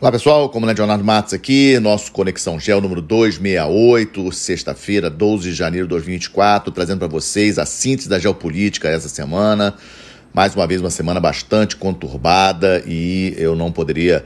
[0.00, 5.54] Olá pessoal, como é Leonardo Matos aqui, nosso Conexão Gel número 268, sexta-feira, 12 de
[5.54, 9.72] janeiro de 2024, trazendo para vocês a síntese da geopolítica essa semana.
[10.34, 14.24] Mais uma vez, uma semana bastante conturbada e eu não poderia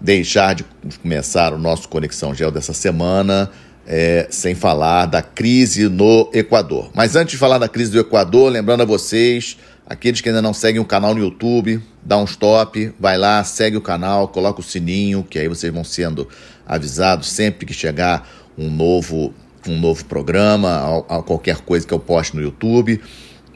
[0.00, 0.64] deixar de
[1.02, 3.50] começar o nosso Conexão Gel dessa semana
[3.86, 6.90] é, sem falar da crise no Equador.
[6.94, 10.54] Mas antes de falar da crise do Equador, lembrando a vocês Aqueles que ainda não
[10.54, 14.62] seguem o canal no YouTube, dá um stop, vai lá, segue o canal, coloca o
[14.62, 16.28] sininho, que aí vocês vão sendo
[16.66, 19.34] avisados sempre que chegar um novo,
[19.66, 23.00] um novo programa, a, a qualquer coisa que eu poste no YouTube.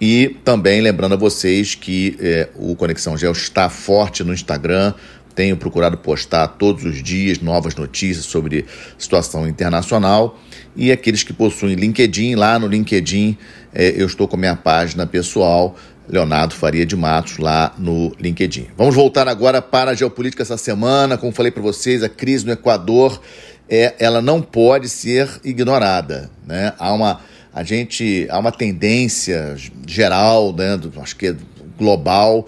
[0.00, 4.92] E também lembrando a vocês que é, o Conexão Gel está forte no Instagram.
[5.34, 8.66] Tenho procurado postar todos os dias novas notícias sobre
[8.98, 10.38] situação internacional.
[10.74, 13.38] E aqueles que possuem LinkedIn, lá no LinkedIn
[13.72, 15.76] é, eu estou com minha página pessoal
[16.08, 18.68] Leonardo Faria de Matos lá no LinkedIn.
[18.76, 21.18] Vamos voltar agora para a geopolítica essa semana.
[21.18, 23.20] Como falei para vocês, a crise no Equador
[23.68, 26.30] é, ela não pode ser ignorada.
[26.46, 26.72] Né?
[26.78, 27.20] Há, uma,
[27.52, 31.36] a gente, há uma tendência geral, né, do, acho que é
[31.78, 32.46] global.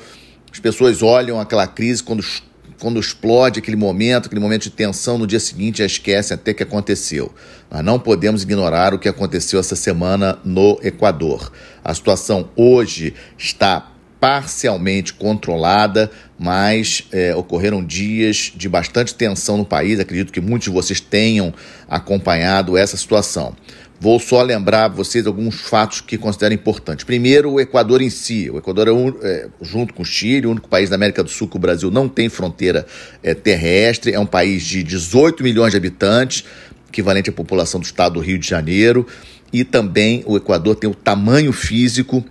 [0.52, 2.24] As pessoas olham aquela crise quando
[2.78, 6.62] quando explode aquele momento, aquele momento de tensão, no dia seguinte já esquecem até que
[6.62, 7.32] aconteceu.
[7.70, 11.52] Nós não podemos ignorar o que aconteceu essa semana no Equador.
[11.84, 20.00] A situação hoje está parcialmente controlada, mas é, ocorreram dias de bastante tensão no país.
[20.00, 21.54] Acredito que muitos de vocês tenham
[21.88, 23.54] acompanhado essa situação.
[24.00, 27.04] Vou só lembrar vocês alguns fatos que considero importantes.
[27.04, 28.48] Primeiro, o Equador em si.
[28.48, 31.28] O Equador é, um, é, junto com o Chile, o único país da América do
[31.28, 32.86] Sul que o Brasil não tem fronteira
[33.24, 34.12] é, terrestre.
[34.12, 36.44] É um país de 18 milhões de habitantes,
[36.88, 39.04] equivalente à população do estado do Rio de Janeiro.
[39.52, 42.24] E também o Equador tem o tamanho físico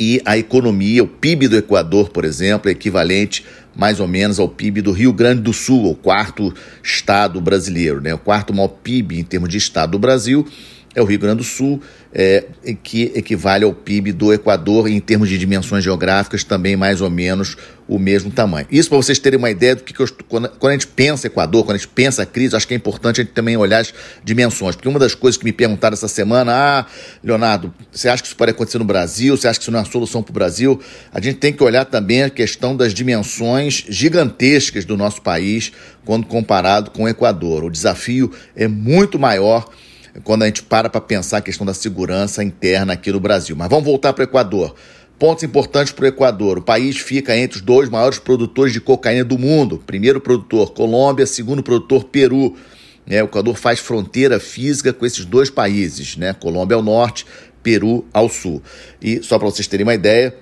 [0.00, 4.48] e a economia, o PIB do Equador, por exemplo, é equivalente mais ou menos ao
[4.48, 8.14] PIB do Rio Grande do Sul, o quarto estado brasileiro, né?
[8.14, 10.46] o quarto maior PIB em termos de estado do Brasil
[10.98, 11.80] é o Rio Grande do Sul,
[12.12, 12.44] é,
[12.82, 17.56] que equivale ao PIB do Equador em termos de dimensões geográficas, também mais ou menos
[17.86, 18.66] o mesmo tamanho.
[18.70, 21.26] Isso para vocês terem uma ideia do que, que eu, quando, quando, a gente pensa
[21.26, 23.94] Equador, quando a gente pensa crise, acho que é importante a gente também olhar as
[24.22, 24.74] dimensões.
[24.74, 26.86] Porque uma das coisas que me perguntaram essa semana, ah,
[27.22, 29.36] Leonardo, você acha que isso pode acontecer no Brasil?
[29.36, 30.80] Você acha que isso não é uma solução para o Brasil?
[31.12, 35.72] A gente tem que olhar também a questão das dimensões gigantescas do nosso país
[36.04, 37.64] quando comparado com o Equador.
[37.64, 39.70] O desafio é muito maior
[40.24, 43.56] quando a gente para para pensar a questão da segurança interna aqui no Brasil.
[43.56, 44.74] Mas vamos voltar para o Equador.
[45.18, 46.58] Pontos importantes para o Equador.
[46.58, 49.82] O país fica entre os dois maiores produtores de cocaína do mundo.
[49.84, 51.26] Primeiro produtor, Colômbia.
[51.26, 52.56] Segundo produtor, Peru.
[53.06, 56.34] É, o Equador faz fronteira física com esses dois países, né?
[56.34, 57.26] Colômbia ao norte,
[57.62, 58.62] Peru ao sul.
[59.00, 60.36] E só para vocês terem uma ideia,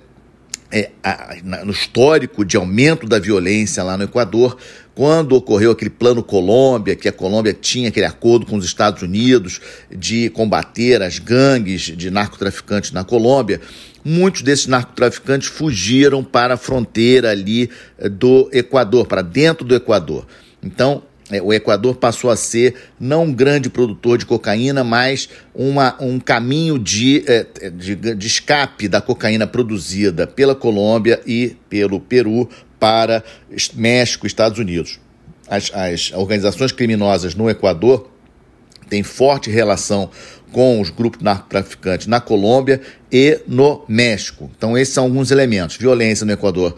[0.71, 4.57] é, a, no histórico de aumento da violência lá no Equador,
[4.93, 9.61] quando ocorreu aquele plano Colômbia, que a Colômbia tinha aquele acordo com os Estados Unidos
[9.95, 13.61] de combater as gangues de narcotraficantes na Colômbia,
[14.03, 20.25] muitos desses narcotraficantes fugiram para a fronteira ali eh, do Equador, para dentro do Equador.
[20.63, 21.03] Então,
[21.43, 26.79] o Equador passou a ser não um grande produtor de cocaína, mas uma, um caminho
[26.79, 32.49] de, é, de, de escape da cocaína produzida pela Colômbia e pelo Peru
[32.79, 33.23] para
[33.73, 34.99] México e Estados Unidos.
[35.49, 38.09] As, as organizações criminosas no Equador
[38.89, 40.09] têm forte relação
[40.51, 44.49] com os grupos narcotraficantes na Colômbia e no México.
[44.57, 45.75] Então, esses são alguns elementos.
[45.75, 46.77] Violência no Equador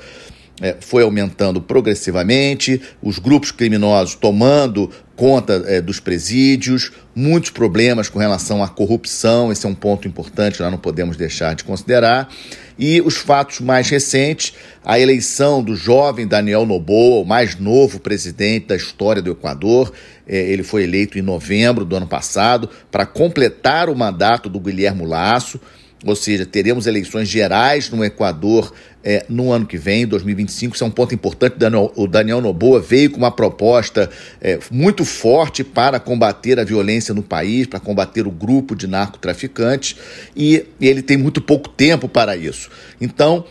[0.61, 8.19] é, foi aumentando progressivamente, os grupos criminosos tomando conta é, dos presídios, muitos problemas com
[8.19, 12.29] relação à corrupção, esse é um ponto importante, nós não podemos deixar de considerar.
[12.77, 14.53] E os fatos mais recentes,
[14.85, 19.91] a eleição do jovem Daniel Noboa, o mais novo presidente da história do Equador,
[20.25, 25.05] é, ele foi eleito em novembro do ano passado para completar o mandato do Guilherme
[25.05, 25.59] Lasso
[26.05, 28.73] ou seja, teremos eleições gerais no Equador
[29.03, 30.75] é, no ano que vem, 2025.
[30.75, 31.55] Isso é um ponto importante.
[31.95, 34.09] O Daniel Noboa veio com uma proposta
[34.39, 39.97] é, muito forte para combater a violência no país, para combater o grupo de narcotraficantes,
[40.35, 42.69] e ele tem muito pouco tempo para isso.
[43.01, 43.45] Então,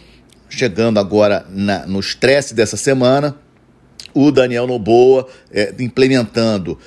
[0.48, 3.36] chegando agora na, no estresse dessa semana,
[4.14, 6.78] o Daniel Noboa é, implementando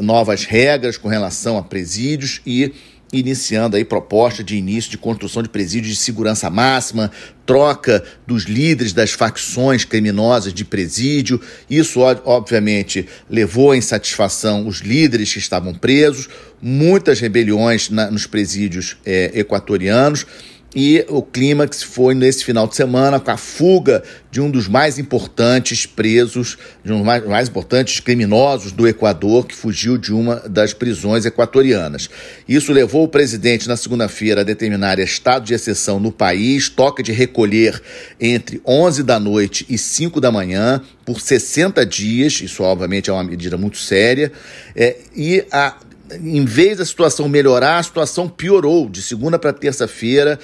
[0.00, 2.74] novas regras com relação a presídios e
[3.12, 7.10] iniciando aí proposta de início de construção de presídios de segurança máxima,
[7.46, 11.40] troca dos líderes das facções criminosas de presídio.
[11.70, 16.28] Isso, obviamente, levou à insatisfação os líderes que estavam presos,
[16.60, 20.26] muitas rebeliões na, nos presídios é, equatorianos.
[20.74, 24.98] E o clímax foi nesse final de semana com a fuga de um dos mais
[24.98, 30.36] importantes presos, de um dos mais, mais, importantes criminosos do Equador, que fugiu de uma
[30.48, 32.10] das prisões equatorianas.
[32.46, 37.12] Isso levou o presidente, na segunda-feira, a determinar estado de exceção no país, toca de
[37.12, 37.80] recolher
[38.20, 43.24] entre 11 da noite e 5 da manhã, por 60 dias, isso obviamente é uma
[43.24, 44.30] medida muito séria,
[44.76, 45.74] é, e a
[46.12, 48.88] em vez da situação melhorar, a situação piorou.
[48.88, 50.38] De segunda para terça-feira,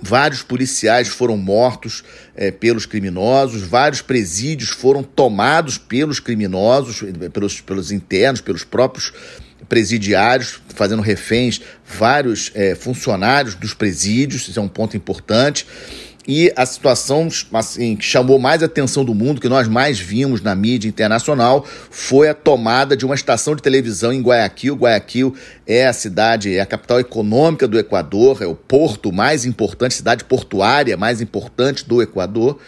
[0.00, 2.04] vários policiais foram mortos
[2.34, 7.02] é, pelos criminosos, vários presídios foram tomados pelos criminosos,
[7.32, 9.12] pelos, pelos internos, pelos próprios
[9.68, 15.66] presidiários, fazendo reféns vários é, funcionários dos presídios, isso é um ponto importante.
[16.26, 20.54] E a situação assim, que chamou mais atenção do mundo, que nós mais vimos na
[20.54, 24.74] mídia internacional, foi a tomada de uma estação de televisão em Guayaquil.
[24.74, 25.34] Guayaquil
[25.66, 30.24] é a cidade, é a capital econômica do Equador, é o porto mais importante, cidade
[30.24, 32.58] portuária mais importante do Equador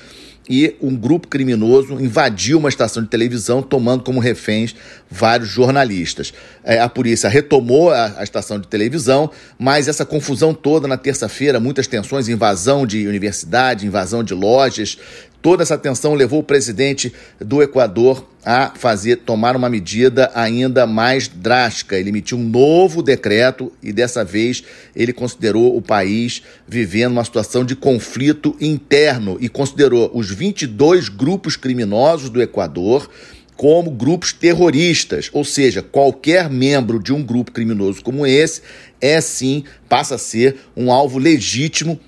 [0.49, 4.75] e um grupo criminoso invadiu uma estação de televisão, tomando como reféns
[5.11, 6.33] vários jornalistas.
[6.65, 11.59] É, a polícia retomou a, a, estação de televisão, mas essa confusão toda na terça-feira,
[11.59, 14.99] muitas tensões, invasão de universidade, invasão de lojas,
[15.47, 21.27] Toda essa tensão levou o presidente do Equador a fazer tomar uma medida ainda mais
[21.27, 21.99] drástica.
[21.99, 24.63] Ele emitiu um novo decreto e dessa vez
[24.95, 31.57] ele considerou o país vivendo uma situação de conflito interno e considerou os 22 grupos
[31.57, 33.11] criminosos do Equador
[33.57, 38.61] como grupos terroristas, ou seja, qualquer membro de um grupo criminoso como esse
[39.01, 41.99] é sim passa a ser um alvo legítimo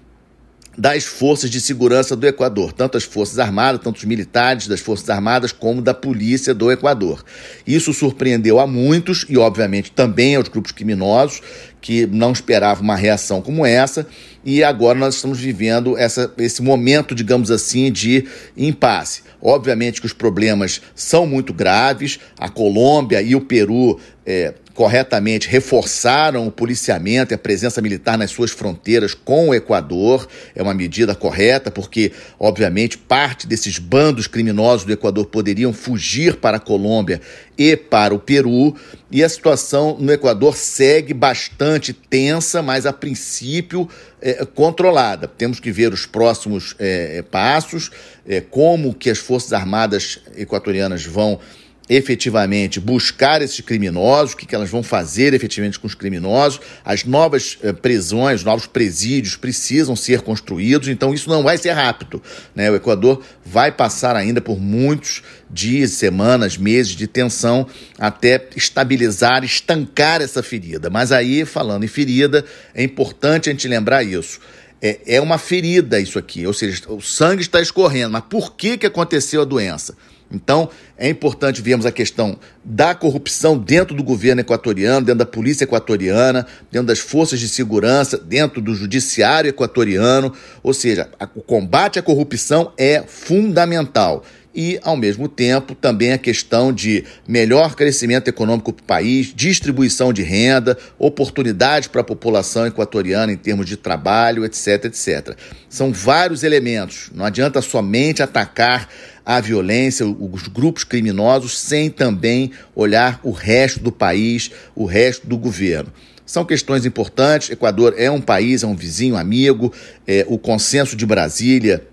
[0.78, 5.10] das forças de segurança do Equador, tanto as forças armadas, tanto os militares das forças
[5.10, 7.24] armadas como da polícia do Equador.
[7.66, 11.42] Isso surpreendeu a muitos e, obviamente, também aos grupos criminosos
[11.80, 14.06] que não esperavam uma reação como essa.
[14.44, 18.24] E agora nós estamos vivendo essa, esse momento, digamos assim, de
[18.56, 19.22] impasse.
[19.42, 22.18] Obviamente que os problemas são muito graves.
[22.38, 23.98] A Colômbia e o Peru
[24.30, 30.28] é, corretamente reforçaram o policiamento e a presença militar nas suas fronteiras com o Equador.
[30.54, 36.58] É uma medida correta, porque, obviamente, parte desses bandos criminosos do Equador poderiam fugir para
[36.58, 37.22] a Colômbia
[37.56, 38.76] e para o Peru.
[39.10, 43.88] E a situação no Equador segue bastante tensa, mas a princípio
[44.20, 45.26] é, controlada.
[45.26, 47.90] Temos que ver os próximos é, passos,
[48.28, 51.40] é, como que as Forças Armadas equatorianas vão
[51.88, 56.60] efetivamente buscar esses criminosos, o que, que elas vão fazer efetivamente com os criminosos.
[56.84, 62.22] As novas eh, prisões, novos presídios precisam ser construídos, então isso não vai ser rápido.
[62.54, 62.70] Né?
[62.70, 67.66] O Equador vai passar ainda por muitos dias, semanas, meses de tensão
[67.98, 70.90] até estabilizar, estancar essa ferida.
[70.90, 72.44] Mas aí, falando em ferida,
[72.74, 74.40] é importante a gente lembrar isso.
[74.80, 78.12] É, é uma ferida isso aqui, ou seja, o sangue está escorrendo.
[78.12, 79.96] Mas por que, que aconteceu a doença?
[80.30, 85.64] Então, é importante vermos a questão da corrupção dentro do governo equatoriano, dentro da polícia
[85.64, 90.32] equatoriana, dentro das forças de segurança, dentro do judiciário equatoriano.
[90.62, 94.22] Ou seja, o combate à corrupção é fundamental
[94.54, 100.12] e, ao mesmo tempo, também a questão de melhor crescimento econômico para o país, distribuição
[100.12, 105.36] de renda, oportunidades para a população equatoriana em termos de trabalho, etc, etc.
[105.68, 107.08] São vários elementos.
[107.14, 108.88] Não adianta somente atacar
[109.28, 115.36] a violência, os grupos criminosos, sem também olhar o resto do país, o resto do
[115.36, 115.92] governo.
[116.24, 117.50] São questões importantes.
[117.50, 119.70] Equador é um país, é um vizinho amigo.
[120.06, 121.86] É, o consenso de Brasília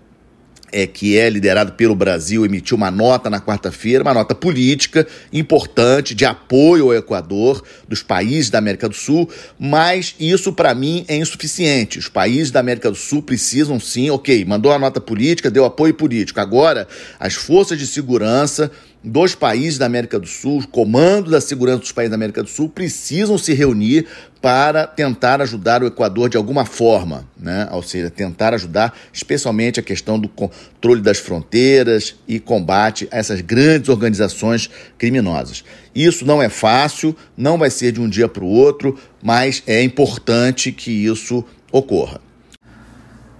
[0.76, 6.14] é, que é liderado pelo Brasil, emitiu uma nota na quarta-feira, uma nota política importante
[6.14, 9.26] de apoio ao Equador, dos países da América do Sul,
[9.58, 11.98] mas isso para mim é insuficiente.
[11.98, 15.94] Os países da América do Sul precisam sim, ok, mandou a nota política, deu apoio
[15.94, 16.40] político.
[16.40, 16.86] Agora,
[17.18, 18.70] as forças de segurança
[19.08, 22.48] dos países da América do Sul, os comandos da segurança dos países da América do
[22.48, 24.04] Sul precisam se reunir
[24.42, 27.68] para tentar ajudar o Equador de alguma forma, né?
[27.70, 33.40] ou seja, tentar ajudar especialmente a questão do controle das fronteiras e combate a essas
[33.40, 35.62] grandes organizações criminosas.
[35.94, 39.84] Isso não é fácil, não vai ser de um dia para o outro, mas é
[39.84, 42.20] importante que isso ocorra.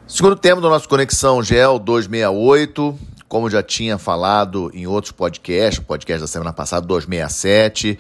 [0.06, 6.20] Segundo tema do nosso Conexão GEL 268, como já tinha falado em outros podcasts, podcast
[6.20, 7.98] da semana passada, 267,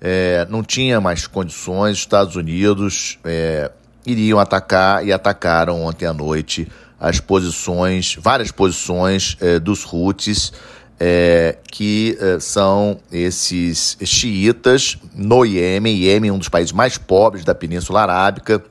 [0.00, 3.70] é, não tinha mais condições, os Estados Unidos é,
[4.06, 6.68] iriam atacar e atacaram ontem à noite
[7.00, 10.52] as posições, várias posições é, dos Houthis,
[10.98, 15.96] é, que é, são esses xiitas no Iêmen.
[15.96, 18.62] Iêmen é um dos países mais pobres da Península Arábica,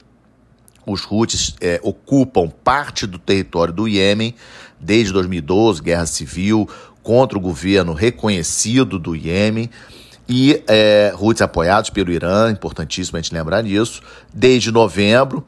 [0.88, 4.34] os Houthis é, ocupam parte do território do Iêmen
[4.80, 6.68] desde 2012, guerra civil
[7.04, 9.70] contra o governo reconhecido do Iêmen
[10.30, 14.02] e é, Houthis apoiados pelo Irã, importantíssimo a gente lembrar disso,
[14.34, 15.46] desde novembro,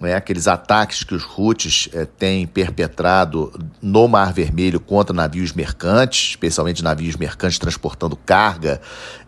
[0.00, 6.30] né, aqueles ataques que os Houthis é, têm perpetrado no Mar Vermelho contra navios mercantes,
[6.30, 8.80] especialmente navios mercantes transportando carga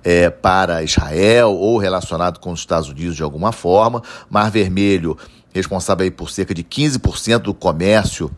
[0.03, 4.03] é, para Israel ou relacionado com os Estados Unidos de alguma forma.
[4.31, 5.19] Mar Vermelho
[5.53, 8.31] responsável por cerca de 15% do comércio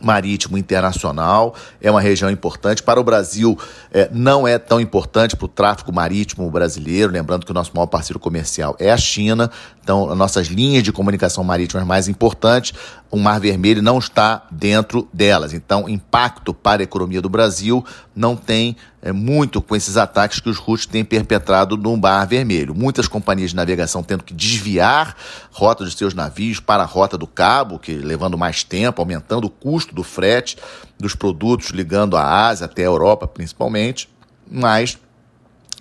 [0.00, 2.82] marítimo internacional, é uma região importante.
[2.82, 3.58] Para o Brasil,
[3.90, 7.86] é, não é tão importante para o tráfego marítimo brasileiro, lembrando que o nosso maior
[7.86, 9.50] parceiro comercial é a China,
[9.82, 12.74] então as nossas linhas de comunicação marítima mais importantes,
[13.14, 15.52] o Mar Vermelho não está dentro delas.
[15.52, 20.48] Então, impacto para a economia do Brasil não tem é, muito com esses ataques que
[20.48, 22.74] os russos têm perpetrado no Mar Vermelho.
[22.74, 25.16] Muitas companhias de navegação tendo que desviar
[25.52, 29.50] rota dos seus navios para a rota do Cabo, que levando mais tempo, aumentando o
[29.50, 30.58] custo do frete
[30.98, 34.08] dos produtos ligando a Ásia até a Europa, principalmente.
[34.50, 34.98] Mas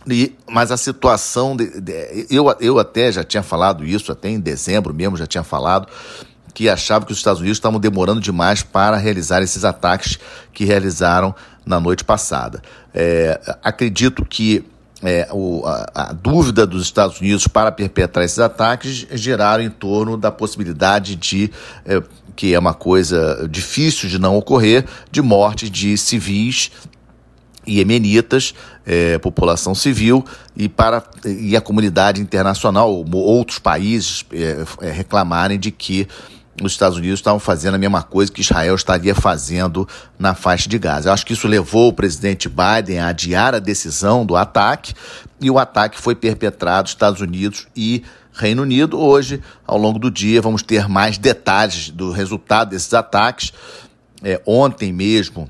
[0.08, 1.56] e, mas a situação.
[1.56, 5.44] De, de, eu, eu até já tinha falado isso, até em dezembro mesmo já tinha
[5.44, 5.88] falado
[6.54, 10.20] que achavam que os Estados Unidos estavam demorando demais para realizar esses ataques
[10.54, 11.34] que realizaram
[11.66, 12.62] na noite passada.
[12.94, 14.66] É, acredito que
[15.02, 20.16] é, o, a, a, dúvida dos Estados Unidos para perpetrar esses ataques geraram em torno
[20.16, 21.52] da possibilidade de,
[21.86, 22.02] é,
[22.36, 26.72] que é uma coisa difícil de não ocorrer, de morte de civis
[27.66, 28.54] iemenitas,
[28.86, 30.24] é, população civil
[30.56, 36.08] e para e a comunidade internacional, outros países é, é, reclamarem de que
[36.62, 39.88] os Estados Unidos estavam fazendo a mesma coisa que Israel estaria fazendo
[40.20, 41.10] na faixa de Gaza.
[41.10, 44.94] Eu acho que isso levou o presidente Biden a adiar a decisão do ataque
[45.42, 49.00] e o ataque foi perpetrado Estados Unidos e Reino Unido.
[49.00, 53.52] Hoje, ao longo do dia, vamos ter mais detalhes do resultado desses ataques.
[54.24, 55.50] É, ontem mesmo,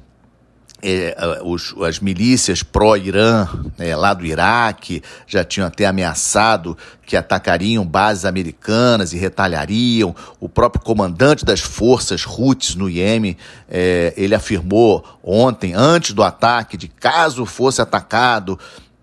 [0.83, 3.47] é, os, as milícias pró-Irã,
[3.79, 10.13] é, lá do Iraque, já tinham até ameaçado que atacariam bases americanas e retalhariam.
[10.41, 13.37] O próprio comandante das forças Houthis no Iêmen,
[13.69, 18.59] é, ele afirmou ontem, antes do ataque, de caso fosse atacado,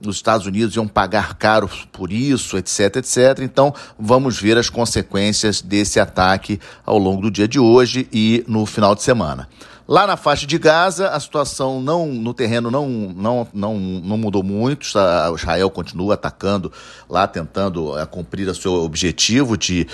[0.06, 3.40] os Estados Unidos iam pagar caro por isso, etc, etc.
[3.40, 8.64] Então, vamos ver as consequências desse ataque ao longo do dia de hoje e no
[8.64, 9.48] final de semana.
[9.90, 14.40] Lá na faixa de Gaza, a situação não, no terreno não, não, não, não mudou
[14.40, 14.86] muito.
[15.32, 16.72] O Israel continua atacando
[17.08, 19.88] lá, tentando é, cumprir o seu objetivo de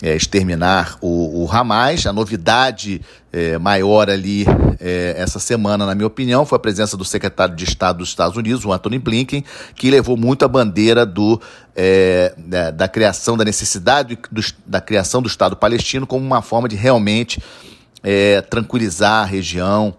[0.00, 2.06] é, exterminar o, o, Hamas.
[2.06, 3.00] A novidade
[3.32, 4.46] é, maior ali
[4.78, 8.36] é, essa semana, na minha opinião, foi a presença do secretário de Estado dos Estados
[8.36, 11.40] Unidos, o Anthony Blinken, que levou muito a bandeira do,
[12.36, 16.76] da, da, criação, da necessidade do, da criação do Estado palestino como uma forma de
[16.76, 17.42] realmente
[18.02, 19.94] é, tranquilizar a região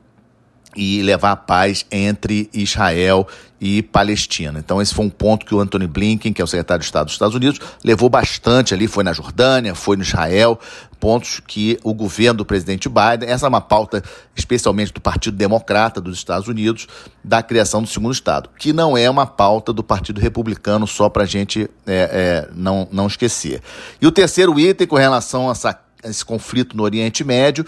[0.76, 3.28] e levar a paz entre Israel
[3.60, 4.58] e Palestina.
[4.58, 7.06] Então esse foi um ponto que o Anthony Blinken, que é o secretário de Estado
[7.06, 10.60] dos Estados Unidos, levou bastante ali, foi na Jordânia, foi no Israel,
[11.00, 14.04] pontos que o governo do presidente Biden, essa é uma pauta
[14.36, 16.88] especialmente do Partido Democrata dos Estados Unidos,
[17.24, 21.24] da criação do segundo Estado, que não é uma pauta do Partido Republicano, só para
[21.24, 23.62] a gente é, é, não, não esquecer.
[24.02, 27.66] E o terceiro item com relação a essa esse conflito no Oriente Médio,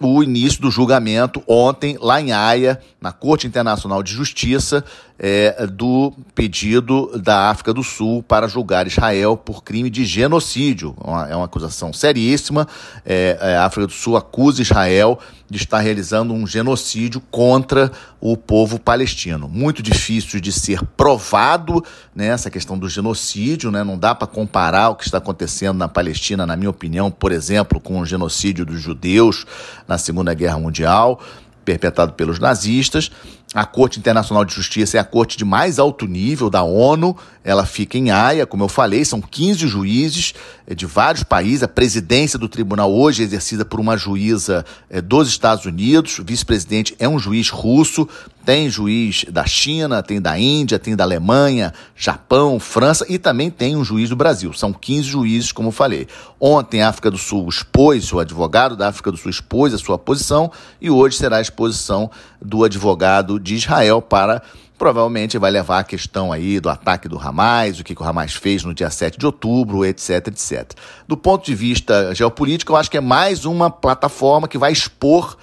[0.00, 4.84] o início do julgamento ontem, lá em Haia, na Corte Internacional de Justiça,
[5.18, 10.96] é, do pedido da África do Sul para julgar Israel por crime de genocídio.
[10.98, 12.66] Uma, é uma acusação seríssima.
[13.06, 15.18] É, é, a África do Sul acusa Israel
[15.52, 19.48] de estar realizando um genocídio contra o povo palestino.
[19.48, 23.70] Muito difícil de ser provado né, essa questão do genocídio.
[23.70, 27.30] Né, não dá para comparar o que está acontecendo na Palestina, na minha opinião, por
[27.30, 29.44] exemplo, com o genocídio dos judeus
[29.86, 31.20] na Segunda Guerra Mundial
[31.64, 33.10] perpetrado pelos nazistas.
[33.54, 37.66] A Corte Internacional de Justiça é a corte de mais alto nível da ONU, ela
[37.66, 40.32] fica em Haia, como eu falei, são 15 juízes
[40.66, 41.62] eh, de vários países.
[41.62, 46.24] A presidência do tribunal hoje é exercida por uma juíza eh, dos Estados Unidos, o
[46.24, 48.08] vice-presidente é um juiz russo,
[48.44, 53.76] tem juiz da China, tem da Índia, tem da Alemanha, Japão, França e também tem
[53.76, 54.52] um juiz do Brasil.
[54.52, 56.08] São 15 juízes, como eu falei.
[56.40, 59.98] Ontem a África do Sul expôs, o advogado da África do Sul expôs a sua
[59.98, 62.10] posição e hoje será a exposição
[62.44, 64.42] do advogado de Israel para
[64.82, 68.34] provavelmente vai levar a questão aí do ataque do Hamas, o que, que o Hamas
[68.34, 70.72] fez no dia 7 de outubro, etc, etc.
[71.06, 75.36] Do ponto de vista geopolítico, eu acho que é mais uma plataforma que vai expor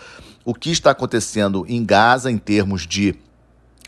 [0.44, 3.16] o que está acontecendo em Gaza em termos de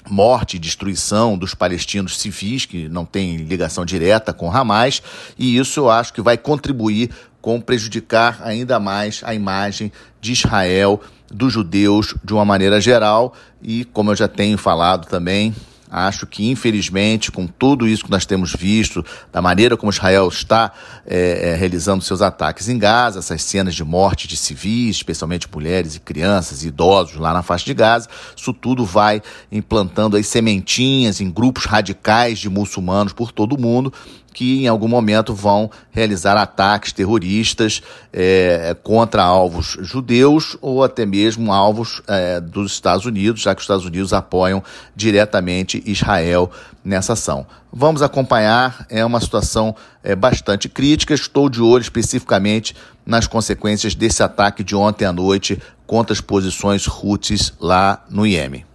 [0.09, 5.01] morte e destruição dos palestinos civis, que não tem ligação direta com Hamas,
[5.37, 7.09] e isso eu acho que vai contribuir
[7.41, 13.85] com prejudicar ainda mais a imagem de Israel, dos judeus de uma maneira geral, e
[13.85, 15.55] como eu já tenho falado também,
[15.91, 20.71] Acho que, infelizmente, com tudo isso que nós temos visto, da maneira como Israel está
[21.05, 25.95] é, é, realizando seus ataques em Gaza, essas cenas de morte de civis, especialmente mulheres
[25.95, 29.21] e crianças e idosos lá na faixa de Gaza, isso tudo vai
[29.51, 33.91] implantando aí sementinhas em grupos radicais de muçulmanos por todo o mundo
[34.33, 37.81] que em algum momento vão realizar ataques terroristas
[38.13, 43.63] é, contra alvos judeus ou até mesmo alvos é, dos Estados Unidos, já que os
[43.63, 44.63] Estados Unidos apoiam
[44.95, 46.49] diretamente Israel
[46.83, 47.45] nessa ação.
[47.71, 51.13] Vamos acompanhar, é uma situação é, bastante crítica.
[51.13, 56.87] Estou de olho especificamente nas consequências desse ataque de ontem à noite contra as posições
[56.87, 58.70] Houthis lá no Iêmen.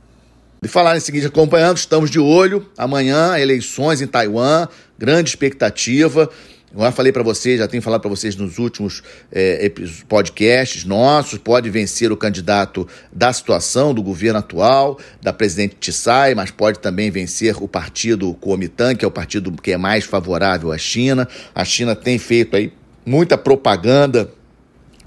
[0.62, 2.66] E falar em seguinte, acompanhando, estamos de olho.
[2.78, 4.66] Amanhã, eleições em Taiwan,
[4.98, 6.30] grande expectativa.
[6.74, 9.72] Eu já falei para vocês, já tenho falado para vocês nos últimos é,
[10.08, 16.50] podcasts nossos, pode vencer o candidato da situação, do governo atual, da presidente Tsai, mas
[16.50, 20.76] pode também vencer o partido Kuomintang, que é o partido que é mais favorável à
[20.76, 21.26] China.
[21.54, 22.72] A China tem feito aí
[23.06, 24.30] muita propaganda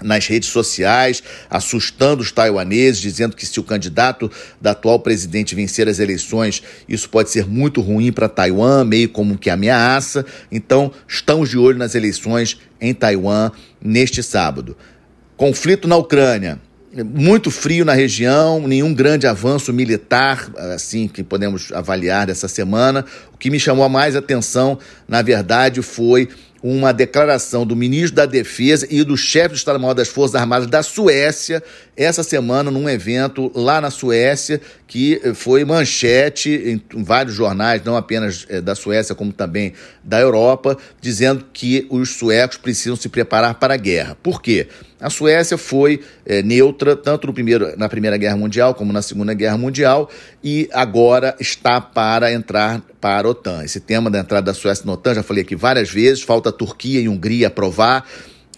[0.02, 4.30] nas redes sociais, assustando os taiwaneses, dizendo que se o candidato
[4.60, 9.38] da atual presidente vencer as eleições, isso pode ser muito ruim para Taiwan, meio como
[9.38, 10.24] que ameaça.
[10.50, 14.76] Então, estamos de olho nas eleições em Taiwan neste sábado.
[15.36, 16.60] Conflito na Ucrânia.
[17.04, 23.04] Muito frio na região, nenhum grande avanço militar, assim, que podemos avaliar dessa semana.
[23.32, 24.76] O que me chamou mais atenção,
[25.06, 26.28] na verdade, foi
[26.62, 30.82] uma declaração do ministro da Defesa e do chefe do Estado-Maior das Forças Armadas da
[30.82, 31.62] Suécia
[31.96, 38.46] essa semana num evento lá na Suécia que foi manchete em vários jornais, não apenas
[38.48, 43.74] eh, da Suécia como também da Europa, dizendo que os suecos precisam se preparar para
[43.74, 44.16] a guerra.
[44.22, 44.68] Por quê?
[45.00, 49.32] A Suécia foi é, neutra tanto no primeiro, na Primeira Guerra Mundial como na Segunda
[49.32, 50.10] Guerra Mundial
[50.44, 53.64] e agora está para entrar para a OTAN.
[53.64, 56.52] Esse tema da entrada da Suécia na OTAN, já falei aqui várias vezes, falta a
[56.52, 58.06] Turquia e Hungria aprovar,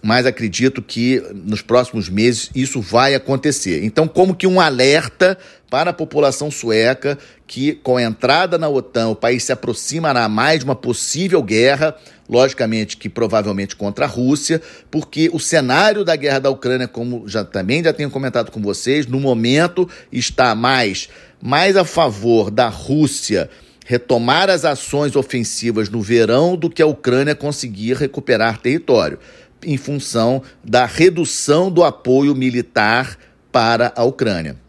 [0.02, 3.85] mas acredito que nos próximos meses isso vai acontecer.
[3.85, 5.38] Então, como que um alerta
[5.70, 10.59] para a população sueca que, com a entrada na OTAN, o país se aproximará mais
[10.59, 11.94] de uma possível guerra,
[12.32, 17.44] logicamente que provavelmente contra a Rússia, porque o cenário da guerra da Ucrânia, como já
[17.44, 23.50] também já tenho comentado com vocês, no momento está mais, mais a favor da Rússia
[23.84, 29.18] retomar as ações ofensivas no verão do que a Ucrânia conseguir recuperar território
[29.62, 33.18] em função da redução do apoio militar
[33.50, 34.62] para a Ucrânia.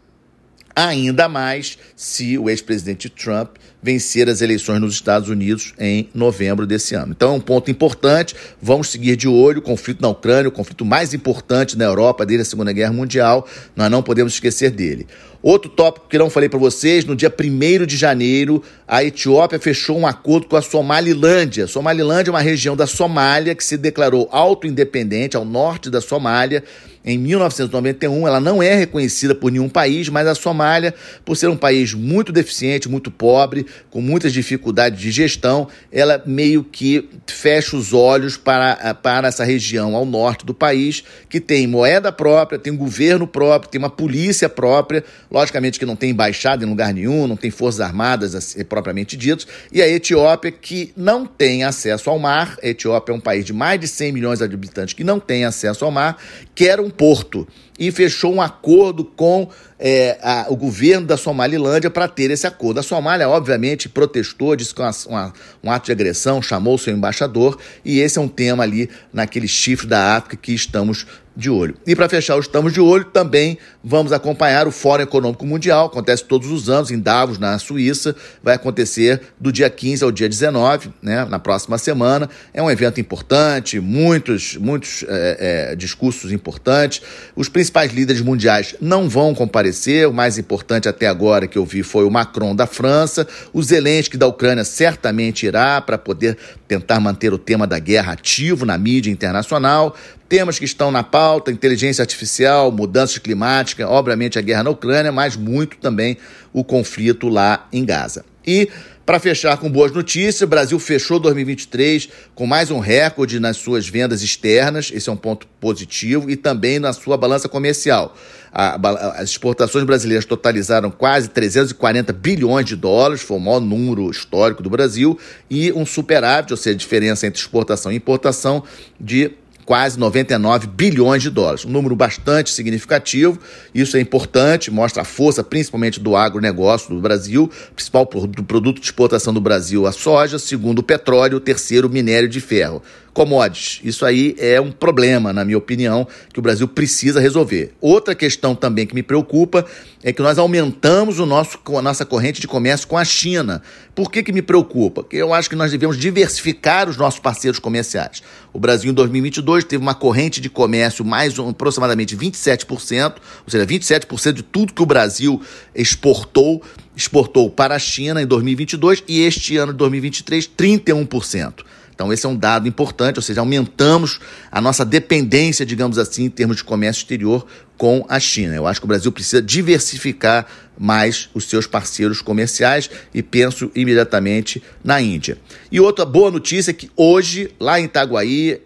[0.76, 6.94] Ainda mais se o ex-presidente Trump vencer as eleições nos Estados Unidos em novembro desse
[6.94, 7.12] ano.
[7.12, 10.84] Então é um ponto importante, vamos seguir de olho o conflito na Ucrânia, o conflito
[10.84, 15.06] mais importante na Europa desde a Segunda Guerra Mundial, nós não podemos esquecer dele.
[15.42, 19.98] Outro tópico que não falei para vocês, no dia 1 de janeiro, a Etiópia fechou
[19.98, 21.66] um acordo com a Somalilândia.
[21.66, 26.64] Somalilândia é uma região da Somália que se declarou auto-independente ao norte da Somália
[27.04, 28.26] em 1991.
[28.26, 32.32] Ela não é reconhecida por nenhum país, mas a Somália, por ser um país muito
[32.32, 38.94] deficiente, muito pobre, com muitas dificuldades de gestão, ela meio que fecha os olhos para,
[38.94, 43.70] para essa região ao norte do país, que tem moeda própria, tem um governo próprio,
[43.70, 47.80] tem uma polícia própria Logicamente que não tem embaixada em lugar nenhum, não tem forças
[47.80, 49.46] armadas propriamente ditos.
[49.72, 53.52] E a Etiópia, que não tem acesso ao mar, a Etiópia é um país de
[53.52, 56.16] mais de 100 milhões de habitantes que não tem acesso ao mar,
[56.54, 57.46] quer um porto
[57.78, 62.80] e fechou um acordo com é, a, o governo da Somalilândia para ter esse acordo.
[62.80, 65.32] A Somália, obviamente, protestou, disse que é uma,
[65.62, 69.86] um ato de agressão, chamou seu embaixador, e esse é um tema ali naquele chifre
[69.86, 71.06] da África que estamos
[71.36, 71.74] de olho.
[71.86, 76.24] E para fechar o Estamos de Olho, também vamos acompanhar o Fórum Econômico Mundial, acontece
[76.24, 80.92] todos os anos em Davos, na Suíça, vai acontecer do dia 15 ao dia 19,
[81.02, 82.30] né, na próxima semana.
[82.52, 87.02] É um evento importante, muitos, muitos é, é, discursos importantes.
[87.34, 91.82] Os principais líderes mundiais não vão comparecer, o mais importante até agora que eu vi
[91.82, 96.36] foi o Macron da França, o Zelensky da Ucrânia certamente irá para poder
[96.68, 99.96] tentar manter o tema da guerra ativo na mídia internacional.
[100.28, 105.34] Temas que estão na pauta: inteligência artificial, mudança climática, obviamente a guerra na Ucrânia, mas
[105.34, 106.18] muito também
[106.52, 108.26] o conflito lá em Gaza.
[108.46, 108.68] E
[109.04, 113.86] Para fechar com boas notícias, o Brasil fechou 2023 com mais um recorde nas suas
[113.86, 118.16] vendas externas, esse é um ponto positivo, e também na sua balança comercial.
[118.50, 124.70] as exportações brasileiras totalizaram quase 340 bilhões de dólares, foi o maior número histórico do
[124.70, 125.18] Brasil,
[125.50, 128.64] e um superávit, ou seja, a diferença entre exportação e importação,
[128.98, 129.32] de
[129.64, 133.38] quase 99 bilhões de dólares, um número bastante significativo.
[133.74, 139.32] Isso é importante, mostra a força principalmente do agronegócio do Brasil, principal produto de exportação
[139.32, 142.82] do Brasil a soja, segundo o petróleo, terceiro minério de ferro
[143.14, 143.80] commodities.
[143.84, 147.72] Isso aí é um problema, na minha opinião, que o Brasil precisa resolver.
[147.80, 149.64] Outra questão também que me preocupa
[150.02, 153.62] é que nós aumentamos o nosso, a nossa corrente de comércio com a China.
[153.94, 155.02] Por que, que me preocupa?
[155.02, 158.22] Porque eu acho que nós devemos diversificar os nossos parceiros comerciais.
[158.52, 163.14] O Brasil, em 2022, teve uma corrente de comércio mais um, aproximadamente 27%,
[163.46, 165.40] ou seja, 27% de tudo que o Brasil
[165.74, 166.60] exportou,
[166.96, 171.73] exportou para a China em 2022 e este ano de 2023, 31%.
[171.94, 174.18] Então, esse é um dado importante, ou seja, aumentamos
[174.50, 177.46] a nossa dependência, digamos assim, em termos de comércio exterior
[177.78, 178.54] com a China.
[178.54, 184.62] Eu acho que o Brasil precisa diversificar mais os seus parceiros comerciais e penso imediatamente
[184.82, 185.38] na Índia.
[185.70, 188.60] E outra boa notícia é que hoje, lá em Itaguaí,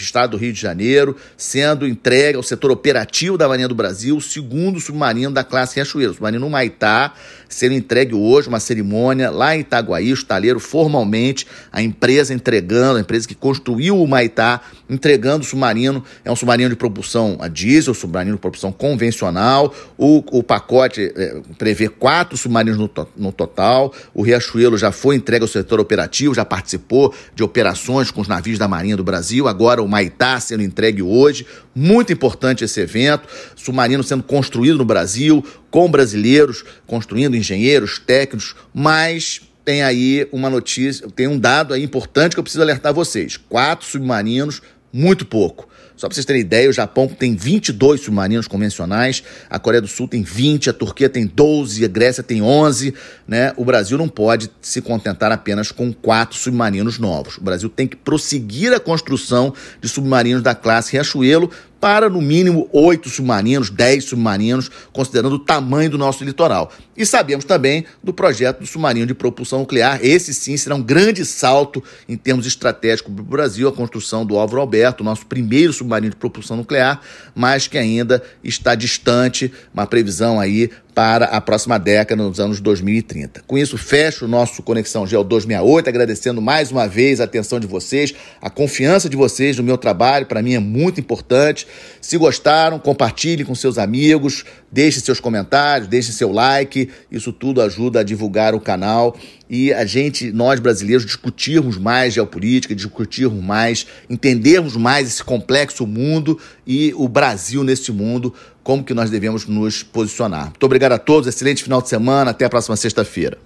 [0.00, 4.20] Estado do Rio de Janeiro, sendo entregue ao setor operativo da Marinha do Brasil o
[4.20, 7.14] segundo submarino da classe Riachuelo, o submarino Maitá,
[7.48, 13.00] sendo entregue hoje, uma cerimônia lá em Itaguaí, o estaleiro formalmente, a empresa entregando, a
[13.00, 17.94] empresa que construiu o Maitá, entregando o submarino, é um submarino de propulsão a diesel,
[17.94, 23.92] submarino de propulsão convencional, o, o pacote é, prevê quatro submarinos no, to, no total,
[24.12, 28.58] o Riachuelo já foi entregue ao setor operativo, já participou de operações com os navios
[28.58, 31.46] da Marinha do Brasil, agora o Maitá sendo entregue hoje.
[31.74, 33.28] Muito importante esse evento.
[33.56, 41.08] Submarino sendo construído no Brasil, com brasileiros, construindo engenheiros, técnicos, mas tem aí uma notícia,
[41.08, 43.36] tem um dado aí importante que eu preciso alertar vocês.
[43.36, 44.60] Quatro submarinos,
[44.92, 45.68] muito pouco.
[45.96, 50.08] Só para vocês terem ideia, o Japão tem 22 submarinos convencionais, a Coreia do Sul
[50.08, 52.92] tem 20, a Turquia tem 12, a Grécia tem 11,
[53.28, 53.52] né?
[53.56, 57.38] O Brasil não pode se contentar apenas com quatro submarinos novos.
[57.38, 61.50] O Brasil tem que prosseguir a construção de submarinos da classe Riachuelo
[61.84, 66.72] para no mínimo oito submarinos, dez submarinos, considerando o tamanho do nosso litoral.
[66.96, 69.98] E sabemos também do projeto do submarino de propulsão nuclear.
[70.02, 74.38] Esse sim será um grande salto em termos estratégicos para o Brasil, a construção do
[74.38, 77.02] Álvaro Alberto, nosso primeiro submarino de propulsão nuclear,
[77.34, 83.42] mas que ainda está distante, uma previsão aí para a próxima década, nos anos 2030.
[83.46, 87.66] Com isso, fecho o nosso Conexão Geo 268, agradecendo mais uma vez a atenção de
[87.66, 91.66] vocês, a confiança de vocês no meu trabalho, para mim é muito importante.
[92.00, 98.00] Se gostaram, compartilhem com seus amigos, deixe seus comentários, deixe seu like, isso tudo ajuda
[98.00, 99.16] a divulgar o canal
[99.48, 106.40] e a gente, nós brasileiros, discutirmos mais geopolítica, discutirmos mais, entendermos mais esse complexo mundo
[106.66, 110.46] e o Brasil nesse mundo, como que nós devemos nos posicionar.
[110.46, 113.38] Muito obrigado a todos, excelente final de semana, até a próxima sexta-feira.